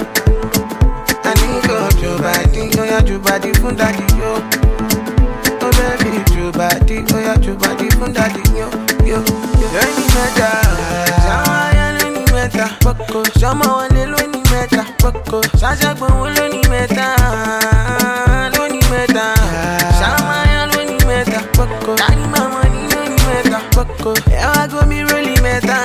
I 1.23 1.35
need 1.35 1.63
go 1.69 1.89
to 1.89 2.23
body, 2.23 2.71
oh 2.79 2.85
yeah, 2.85 3.01
to 3.01 3.19
body 3.21 3.53
fun 3.55 3.77
daddy 3.77 4.03
yo. 4.19 4.43
Oh 5.63 5.71
baby, 5.79 6.25
to 6.35 6.51
body, 6.51 7.05
oh 7.15 7.19
yeah, 7.21 7.35
to 7.37 7.55
body 7.55 7.89
fun 7.91 8.13
daddy 8.13 8.43
yo, 8.59 8.67
yo, 9.07 9.23
yo. 9.23 9.69
Lóní 9.71 10.05
mẹ́ta, 10.15 10.51
ṣáwá 11.25 11.59
ya 11.77 11.87
lóní 11.99 12.25
mẹ́ta, 12.35 12.67
pọ́kọ. 12.83 13.23
Ṣọmọ 15.31 15.39
wọlé 15.39 15.39
lóní 15.39 15.39
mẹ́ta, 15.39 15.39
pọ́kọ. 15.39 15.39
Ṣáṣàgbọ̀n 15.61 16.13
wo 16.21 16.27
lóní 16.37 16.61
mẹ́ta, 16.73 17.07
lóní 18.57 18.81
mẹ́ta. 18.91 19.27
Ṣáwá 20.01 20.37
ya 20.55 20.63
lóní 20.73 20.97
mẹ́ta, 21.09 21.39
pọ́kọ. 21.57 21.91
Tani 22.01 22.25
màmá 22.33 22.63
ní 22.73 22.81
lóní 22.95 23.17
mẹ́ta, 23.29 23.59
pọ́kọ. 23.75 24.11
Ẹ 24.35 24.45
wá 24.53 24.63
gómi 24.73 24.99
rólì 25.09 25.35
mẹ́ta. 25.45 25.77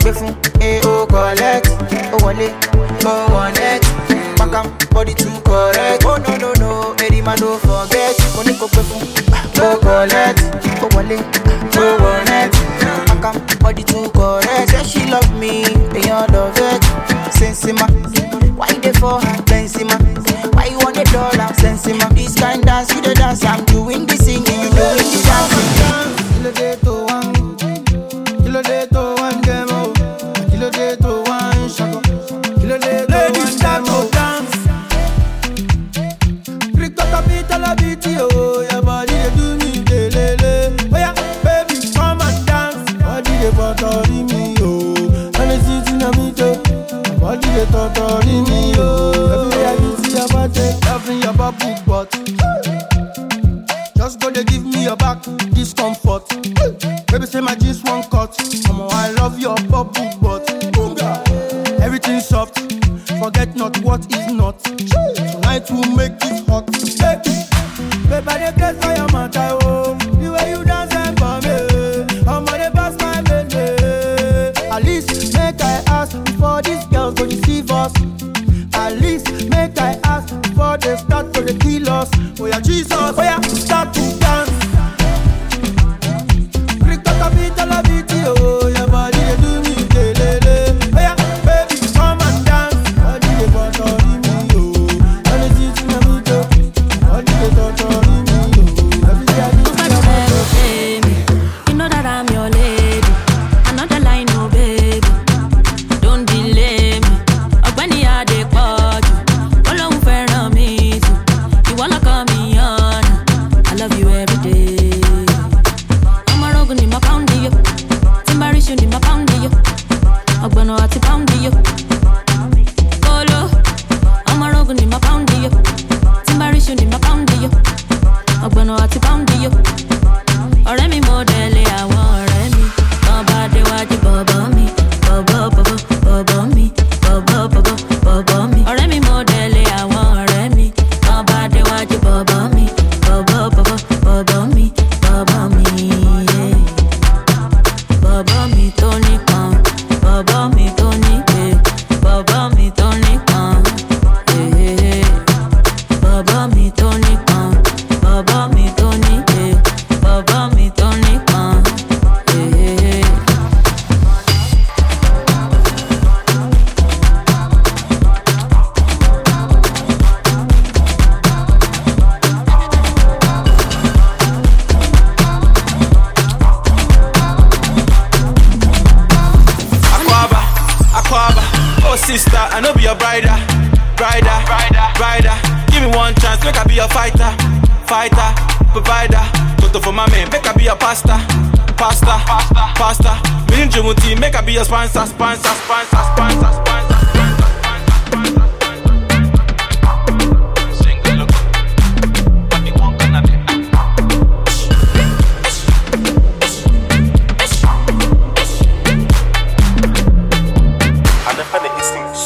Gbé 0.00 0.10
fún 0.18 0.32
e 0.60 0.80
o 0.90 1.06
collect, 1.06 1.66
o 2.12 2.16
wọlé, 2.24 2.48
wọ 3.34 3.42
net. 3.56 3.82
Pakam 4.38 4.66
body 4.94 5.14
too 5.14 5.30
correct. 5.46 6.04
Oh 6.04 6.16
no 6.24 6.32
no 6.42 6.50
no, 6.62 6.70
Eddie 7.04 7.22
man 7.22 7.38
don't 7.38 7.60
forget. 7.62 8.14
Mo 8.34 8.42
ní 8.46 8.52
kò 8.60 8.66
gbé 8.72 8.82
fún 8.88 9.02
o 9.62 9.76
collect, 9.84 10.38
o 10.82 10.86
wọlé, 10.94 11.16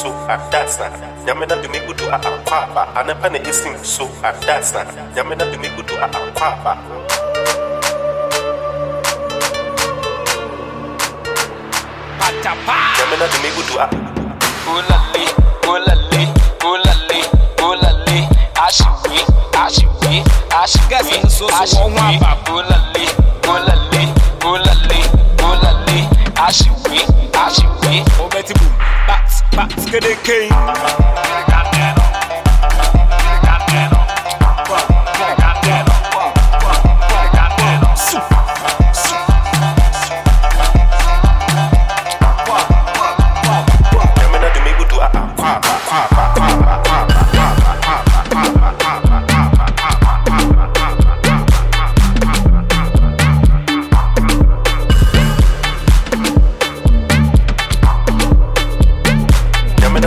so 0.07 0.13
uh, 0.13 0.31
at 0.31 0.51
that 0.51 0.69
snack. 0.69 0.93
Yamena 1.25 1.61
do 1.61 1.67
me 1.69 1.79
good 1.85 1.97
to 1.97 2.05
uh, 2.07 2.17
uh, 2.17 2.39
a 2.39 2.43
papa, 2.45 2.99
and 2.99 3.09
a 3.11 3.15
penny 3.15 3.39
is 3.39 3.63
him 3.63 3.75
so 3.83 4.05
at 4.23 4.39
that 4.41 4.63
snack. 4.63 4.87
Yamena 5.15 5.51
do 5.51 5.57
me 5.59 5.69
good 5.75 5.87
to 5.87 5.95
a 5.95 6.07
papa. 6.07 6.77
Yamena 12.97 13.27
do 13.31 13.37
me 13.43 13.49
good 13.55 13.67
to 13.67 13.75
a 13.83 13.87
Ulali, 14.67 15.25
ulali, 15.71 16.23
ulali, 16.63 17.19
ulali, 17.63 18.19
ashiwi, 18.65 19.19
ashiwi, 19.63 20.23
ashiwi, 20.51 20.97
ashiwi, 21.61 22.19
ulali, 22.51 23.05
ulali, 23.47 24.03
ulali, 24.43 24.99
ulali, 25.47 25.99
ashiwi, 26.35 26.99
ashiwi, 27.33 28.03
obeti 28.23 28.53
boom. 28.59 28.76
Back 29.57 29.69
to 29.69 29.99
the 29.99 30.15
king. 30.23 31.46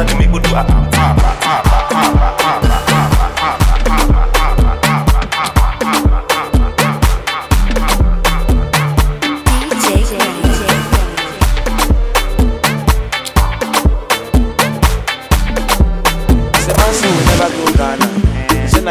that 0.04 0.18
me 0.18 0.26
go 0.26 0.38
do 0.38 0.54
a 0.54 0.64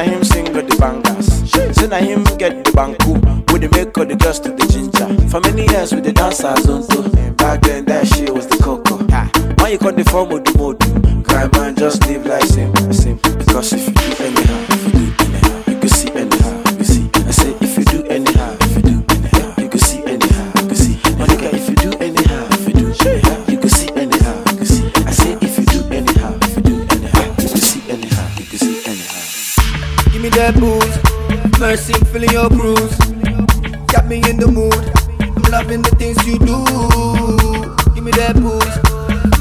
him 0.05 0.23
sing 0.23 0.45
the 0.45 0.77
bangers. 0.79 1.51
Say 1.51 2.05
him 2.05 2.23
get 2.37 2.63
the 2.63 2.71
banku 2.71 3.13
with 3.51 3.61
the 3.61 3.69
make 3.75 3.97
of 3.97 4.07
the 4.07 4.15
girls 4.15 4.39
to 4.39 4.49
the 4.49 4.65
ginger. 4.67 5.27
For 5.27 5.41
many 5.41 5.65
years 5.73 5.93
with 5.93 6.05
the 6.05 6.13
dancers 6.13 6.65
on 6.69 6.87
too. 6.87 7.09
Back 7.33 7.61
then 7.63 7.85
that 7.85 8.07
she 8.07 8.31
was 8.31 8.47
the 8.47 8.57
cocoa. 8.63 8.97
Why 9.57 9.69
you 9.69 9.77
call 9.77 9.91
the 9.91 10.03
formula?" 10.05 10.48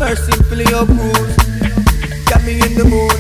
are 0.09 0.16
simply 0.16 0.64
your 0.73 0.87
cruise. 0.87 1.37
Got 2.25 2.42
me 2.44 2.57
in 2.64 2.73
the 2.75 2.85
mood. 2.88 3.12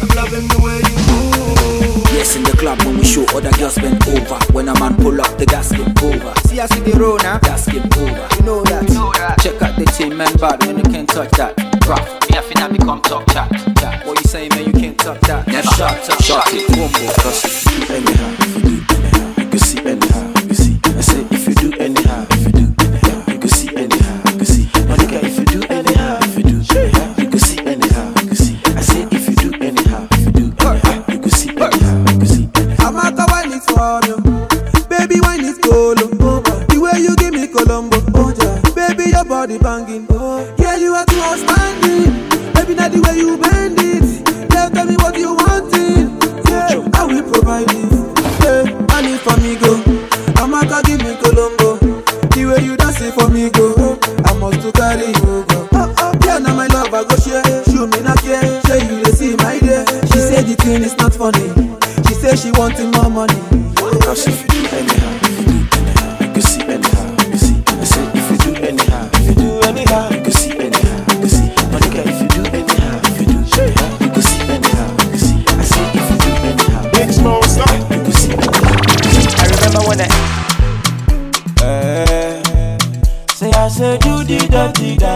I'm 0.00 0.08
loving 0.12 0.46
the 0.52 0.60
way 0.60 0.76
you 0.84 0.96
move. 1.08 2.04
Yes, 2.12 2.36
in 2.36 2.42
the 2.42 2.52
club 2.52 2.82
when 2.82 2.98
we 2.98 3.04
show 3.04 3.24
other 3.34 3.50
girls 3.56 3.76
bent 3.76 4.06
over. 4.08 4.38
When 4.52 4.68
a 4.68 4.78
man 4.78 4.96
pull 4.96 5.20
up, 5.20 5.38
the 5.38 5.46
gas 5.46 5.72
get 5.72 6.02
over. 6.02 6.34
See, 6.48 6.60
I 6.60 6.66
see 6.66 6.80
the 6.80 6.98
road 6.98 7.22
now. 7.22 7.38
Gas 7.38 7.66
get 7.66 7.84
over. 7.96 8.28
You 8.36 8.42
know 8.44 8.62
that. 8.64 8.88
You 8.88 8.94
know 8.94 9.12
that. 9.12 9.38
Check 9.40 9.62
out 9.62 9.78
the 9.78 9.86
team 9.86 10.16
man 10.16 10.34
bad 10.36 10.64
when 10.66 10.76
you 10.78 10.84
can't 10.84 11.08
touch 11.08 11.30
that. 11.32 11.56
Rough. 11.88 12.04
Me 12.28 12.36
have 12.36 12.48
to 12.50 12.68
become 12.72 13.00
top 13.02 13.26
chat. 13.32 13.50
chat. 13.78 14.06
What 14.06 14.20
you 14.20 14.28
saying, 14.28 14.50
man? 14.50 14.66
You 14.66 14.72
can't 14.72 14.98
touch 14.98 15.20
that. 15.22 15.46
Never. 15.46 15.68
Shut 15.68 16.10
up. 16.10 16.22
Shut 16.22 16.44
it. 16.52 16.68
One 16.76 16.92
more. 16.92 17.14
Cause 17.24 17.44
you 17.44 17.50
see 17.50 17.94
anyhow. 17.94 19.52
You 19.52 19.58
see 19.58 19.78
anyhow. 19.80 20.35
Yeah, 56.46 56.52
now 56.52 56.56
my 56.56 56.66
love 56.68 56.94
I 56.94 57.04
go 57.04 57.16
share. 57.16 57.42
Show 57.64 57.86
me 57.86 58.00
not 58.02 58.18
care. 58.22 58.42
Show 58.66 58.74
you 58.74 59.02
they 59.04 59.12
see 59.12 59.36
my 59.36 59.58
day. 59.58 59.84
She 60.12 60.18
said 60.18 60.46
the 60.46 60.54
thing 60.56 60.82
is 60.82 60.96
not 60.96 61.14
funny. 61.14 61.48
She 62.08 62.14
said 62.14 62.38
she 62.38 62.50
wanting 62.52 62.90
more 62.92 63.10
money. 63.10 63.40
Cause 64.04 64.26
if 64.26 64.42
you 64.42 64.48
do 64.48 64.66
anyhow, 64.76 65.18
if 65.22 65.38
you 65.38 65.44
do 65.46 65.78
anyhow, 65.82 66.20
you 66.20 66.32
can 66.32 66.42
see 66.42 66.62
anyhow, 66.62 67.10
you 67.10 67.16
can 67.16 67.38
see. 67.38 67.62
I 67.66 67.84
say 67.84 68.04
if 68.14 68.30
you 68.30 68.38
do 68.38 68.50
anyhow, 68.62 69.08
if 69.14 69.26
you 69.28 69.34
do 69.34 69.48
anyhow, 69.66 70.10
you 70.10 70.20
can 70.22 70.32
see 70.32 70.52
anyhow, 70.52 70.98
you 71.10 71.18
can 71.20 71.28
see. 71.28 71.48
My 71.72 71.78
nigga, 71.82 72.02
if 72.06 72.18
you 72.22 72.28
do 72.28 72.42
anyhow, 72.54 73.00
if 73.02 73.16
you 73.20 73.26
do 73.26 73.38
anyhow, 73.62 73.90
you 74.00 74.10
can 74.10 74.22
see 74.22 74.42
anyhow, 74.46 74.86
you 74.90 75.08
can 75.10 75.18
see. 75.18 75.44
I 75.46 75.64
say 75.64 75.86
if 75.98 76.06
you 76.10 76.18
do 76.22 76.32
anyhow, 76.46 76.82
Big 76.92 77.10
Smoke, 77.12 77.44
stop. 77.44 77.70
you 77.90 78.12
see 78.12 78.32
anyhow. 78.32 79.42
I 79.42 79.44
remember 79.50 79.82
when 79.88 80.00
I. 80.00 80.08
Eh, 81.62 82.78
say 83.34 83.50
I 83.50 83.68
said 83.68 84.04
you 84.04 84.22
the 84.24 84.38
dirty 84.46 84.96
dancer, 84.96 85.15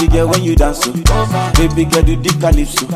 Oh, 0.00 0.06
the 0.06 0.08
girl 0.12 0.28
when 0.28 0.42
you 0.42 0.56
dance. 0.56 0.80
Oh. 0.86 1.52
Baby 1.56 1.84
girl, 1.84 2.02
do 2.02 2.16
the 2.16 2.30
calypso. 2.40 2.86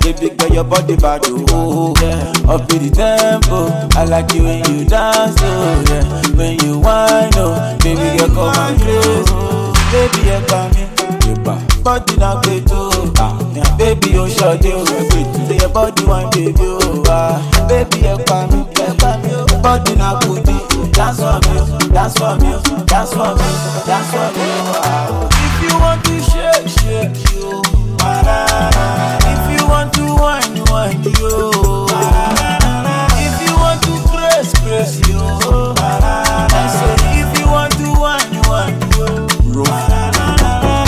Baby 0.00 0.34
girl, 0.36 0.50
your 0.52 0.64
body 0.64 0.96
bad. 0.96 1.22
Oh, 1.26 1.94
yeah. 2.00 2.32
Up 2.52 2.70
in 2.72 2.88
the 2.88 2.90
tempo. 2.92 3.68
I 3.98 4.04
like 4.04 4.32
you 4.34 4.44
when 4.44 4.58
you 4.70 4.84
dance. 4.84 5.36
Oh, 5.40 5.84
yeah. 5.88 6.36
When 6.36 6.58
you 6.60 6.78
whine. 6.80 7.30
Oh, 7.36 7.76
baby 7.82 8.18
girl, 8.18 8.28
come 8.28 8.58
and 8.58 8.80
close. 8.80 9.72
Baby, 9.92 10.28
you 10.28 10.46
come 10.46 10.70
me. 10.72 10.88
Body 11.82 12.16
na 12.16 12.40
gbeto, 12.40 13.12
ah, 13.18 13.36
yeah. 13.56 13.76
baby 13.76 14.16
o 14.16 14.26
ṣọdẹ 14.28 14.72
o, 14.72 14.84
say 14.86 15.56
your 15.58 15.68
body 15.70 16.04
wan 16.04 16.30
baby 16.30 16.54
o, 16.62 17.02
ah, 17.08 17.42
baby 17.68 18.06
pa 18.24 18.46
mi 18.46 18.62
o, 19.34 19.44
body 19.60 19.96
na 19.96 20.14
kudi, 20.20 20.54
dance 20.92 21.18
for 21.18 21.40
me, 21.42 21.88
dance 21.90 22.14
for 22.14 22.36
me, 22.38 22.54
dance 22.86 23.12
for 23.12 23.34
me, 23.34 23.48
dance 23.84 24.10
for 24.14 24.30
me, 24.30 24.46
o, 24.70 25.31
if 31.04 31.18
you 33.42 33.54
want 33.56 33.82
to 33.82 33.92
press, 34.08 34.52
yo, 35.08 35.74
if 37.14 37.38
you 37.38 37.46
want 37.46 37.72
to 37.72 37.92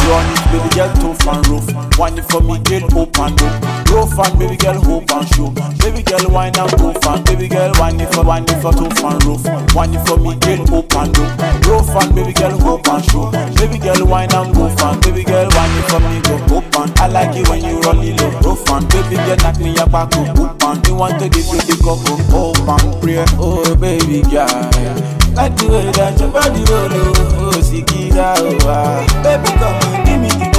Run 0.06 0.26
it, 0.30 0.42
baby 0.52 0.70
tough 1.00 1.26
and 1.26 1.46
rough. 1.48 1.83
Wine 1.96 2.20
for 2.26 2.40
me, 2.42 2.58
girl, 2.66 2.84
open 2.98 3.38
up. 3.38 3.62
Rough 3.88 4.18
and 4.18 4.38
baby 4.38 4.56
girl, 4.56 4.74
hope 4.82 5.10
and 5.14 5.28
show. 5.34 5.50
Baby 5.78 6.02
girl, 6.02 6.26
wine 6.28 6.52
and 6.58 6.70
go 6.76 6.90
and 6.90 7.24
baby 7.24 7.46
girl, 7.46 7.70
wine 7.78 8.00
it 8.00 8.12
for, 8.12 8.24
wine 8.24 8.42
it 8.44 8.58
for 8.60 8.72
tough 8.72 8.98
and 9.04 9.22
rough. 9.24 9.46
Wine 9.74 9.94
for 10.04 10.18
me, 10.18 10.34
girl, 10.42 10.74
open 10.74 11.14
up. 11.14 11.64
Rough 11.70 11.94
and 12.02 12.14
baby 12.14 12.32
girl, 12.32 12.58
hope 12.58 12.88
and 12.88 13.04
show. 13.06 13.30
Baby 13.54 13.78
girl, 13.78 14.04
wine 14.06 14.32
and 14.34 14.52
go 14.54 14.66
and 14.66 15.00
baby 15.02 15.22
girl, 15.22 15.46
wine 15.54 15.70
it 15.78 15.86
for 15.86 16.00
me, 16.02 16.18
go 16.26 16.34
open. 16.58 16.90
I 16.98 17.06
like 17.06 17.36
it 17.36 17.48
when 17.48 17.62
you 17.64 17.78
roll 17.80 18.02
it 18.02 18.18
low, 18.20 18.30
rough 18.42 18.68
and 18.74 18.88
baby 18.90 19.14
girl, 19.14 19.36
knock 19.46 19.58
me 19.60 19.78
up 19.78 19.92
back 19.92 20.10
up, 20.18 20.34
open. 20.36 20.82
Me 20.82 20.90
want 20.98 21.20
to 21.22 21.28
give 21.30 21.46
you 21.46 21.62
the 21.62 21.78
cup 21.78 22.02
of 22.10 22.34
open, 22.34 23.00
pray, 23.00 23.22
oh 23.38 23.62
baby 23.78 24.22
girl. 24.26 24.50
Like 25.38 25.54
the 25.56 25.66
way 25.70 25.90
that 25.94 26.18
your 26.18 26.30
body 26.30 26.62
roll, 26.66 26.90
oh, 26.90 27.54
oh, 27.54 27.60
Sikira, 27.62 28.34
oh, 28.38 28.58
ah. 28.66 29.02
Baby, 29.22 29.50
come 29.58 29.78
and 29.94 30.06
give 30.06 30.20
me 30.22 30.53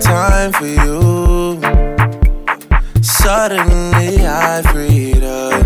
time 0.00 0.52
for 0.52 0.66
you. 0.66 1.60
Suddenly 3.02 4.26
I 4.26 4.62
freed 4.70 5.22
up, 5.24 5.62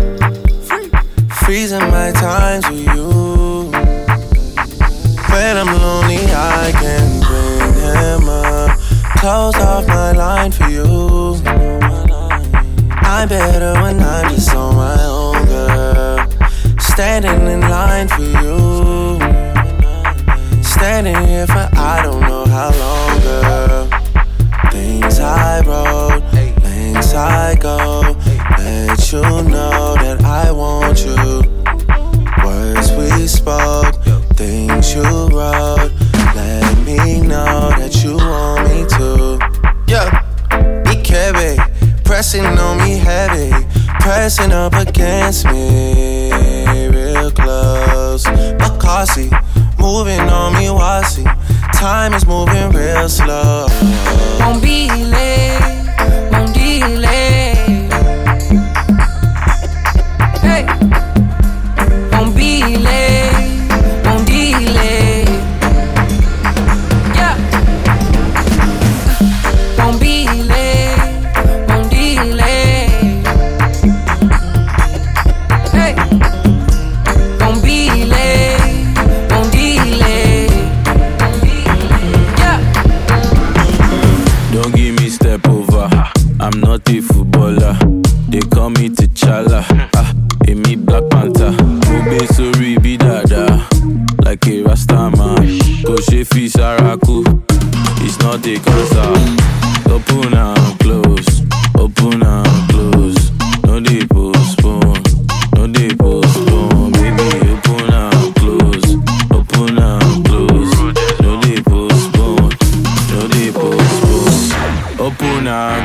freezing 1.43 1.87
my 1.91 2.11
time 2.11 2.61
for 2.61 2.73
you. 2.73 3.71
when 5.29 5.57
I'm 5.57 5.67
lonely, 5.67 6.25
I 6.31 6.71
can 6.73 7.19
bring 7.21 7.73
him 7.73 8.29
up. 8.29 8.79
Close 9.17 9.55
off 9.55 9.87
my 9.87 10.11
line 10.11 10.51
for 10.51 10.67
you. 10.69 11.41
I'm 13.05 13.29
better 13.29 13.73
when 13.81 14.01
I'm 14.01 14.29
just 14.29 14.53
on 14.55 14.75
my 14.75 15.03
own, 15.03 15.45
girl. 15.45 16.27
Standing 16.79 17.47
in 17.47 17.61
line 17.61 18.07
for 18.07 18.21
you. 18.21 19.19
Standing 20.63 21.27
here 21.27 21.47
for 21.47 21.69
I 21.73 22.01
don't 22.03 22.21
know 22.21 22.45
how 22.45 22.71
long, 22.71 23.21
girl. 23.21 23.82
Things 24.83 25.17
I 25.21 25.61
wrote, 25.61 26.21
things 26.61 27.13
I 27.13 27.55
go. 27.55 28.17
Let 28.57 29.11
you 29.13 29.21
know 29.21 29.95
that 30.03 30.19
I 30.25 30.51
want 30.51 31.05
you. 31.05 31.15
Words 32.45 32.91
we 32.91 33.25
spoke, 33.25 33.95
things 34.35 34.93
you 34.93 35.03
wrote. 35.03 35.91
Let 36.35 36.77
me 36.85 37.21
know 37.21 37.71
that 37.79 38.03
you 38.03 38.17
want 38.17 38.67
me 38.67 38.83
to. 38.97 39.39
Yeah, 39.87 40.09
Ikebe, 40.91 42.03
pressing 42.03 42.45
on 42.45 42.77
me 42.79 42.97
heavy, 42.97 43.51
pressing 44.01 44.51
up 44.51 44.73
against 44.73 45.45
me, 45.45 46.29
real 46.89 47.31
close. 47.31 48.25
Bakasi, 48.59 49.31
moving 49.79 50.27
on 50.29 50.51
me, 50.55 50.67
wasi. 50.67 51.23
Time 51.73 52.13
is 52.13 52.25
moving 52.27 52.69
real 52.71 53.07
slow. 53.07 53.52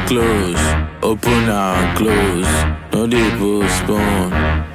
Close. 0.09 0.59
Open 1.03 1.49
and 1.49 1.97
close. 1.97 2.49
No 2.92 3.07
dey 3.07 3.31
postpone. 3.38 4.31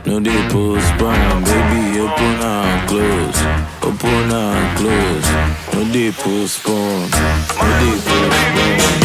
No 0.05 0.19
dey 0.19 0.41
postpone. 0.49 1.43
Baby, 1.43 1.99
open 1.99 2.41
and 2.41 2.87
close. 2.89 3.39
Open 3.81 4.31
and 4.31 4.77
close. 4.77 5.27
No 5.73 5.91
dey 5.91 6.11
postpone. 6.11 7.09
No 7.09 7.67
dey 7.81 7.97
postpone. 8.07 9.02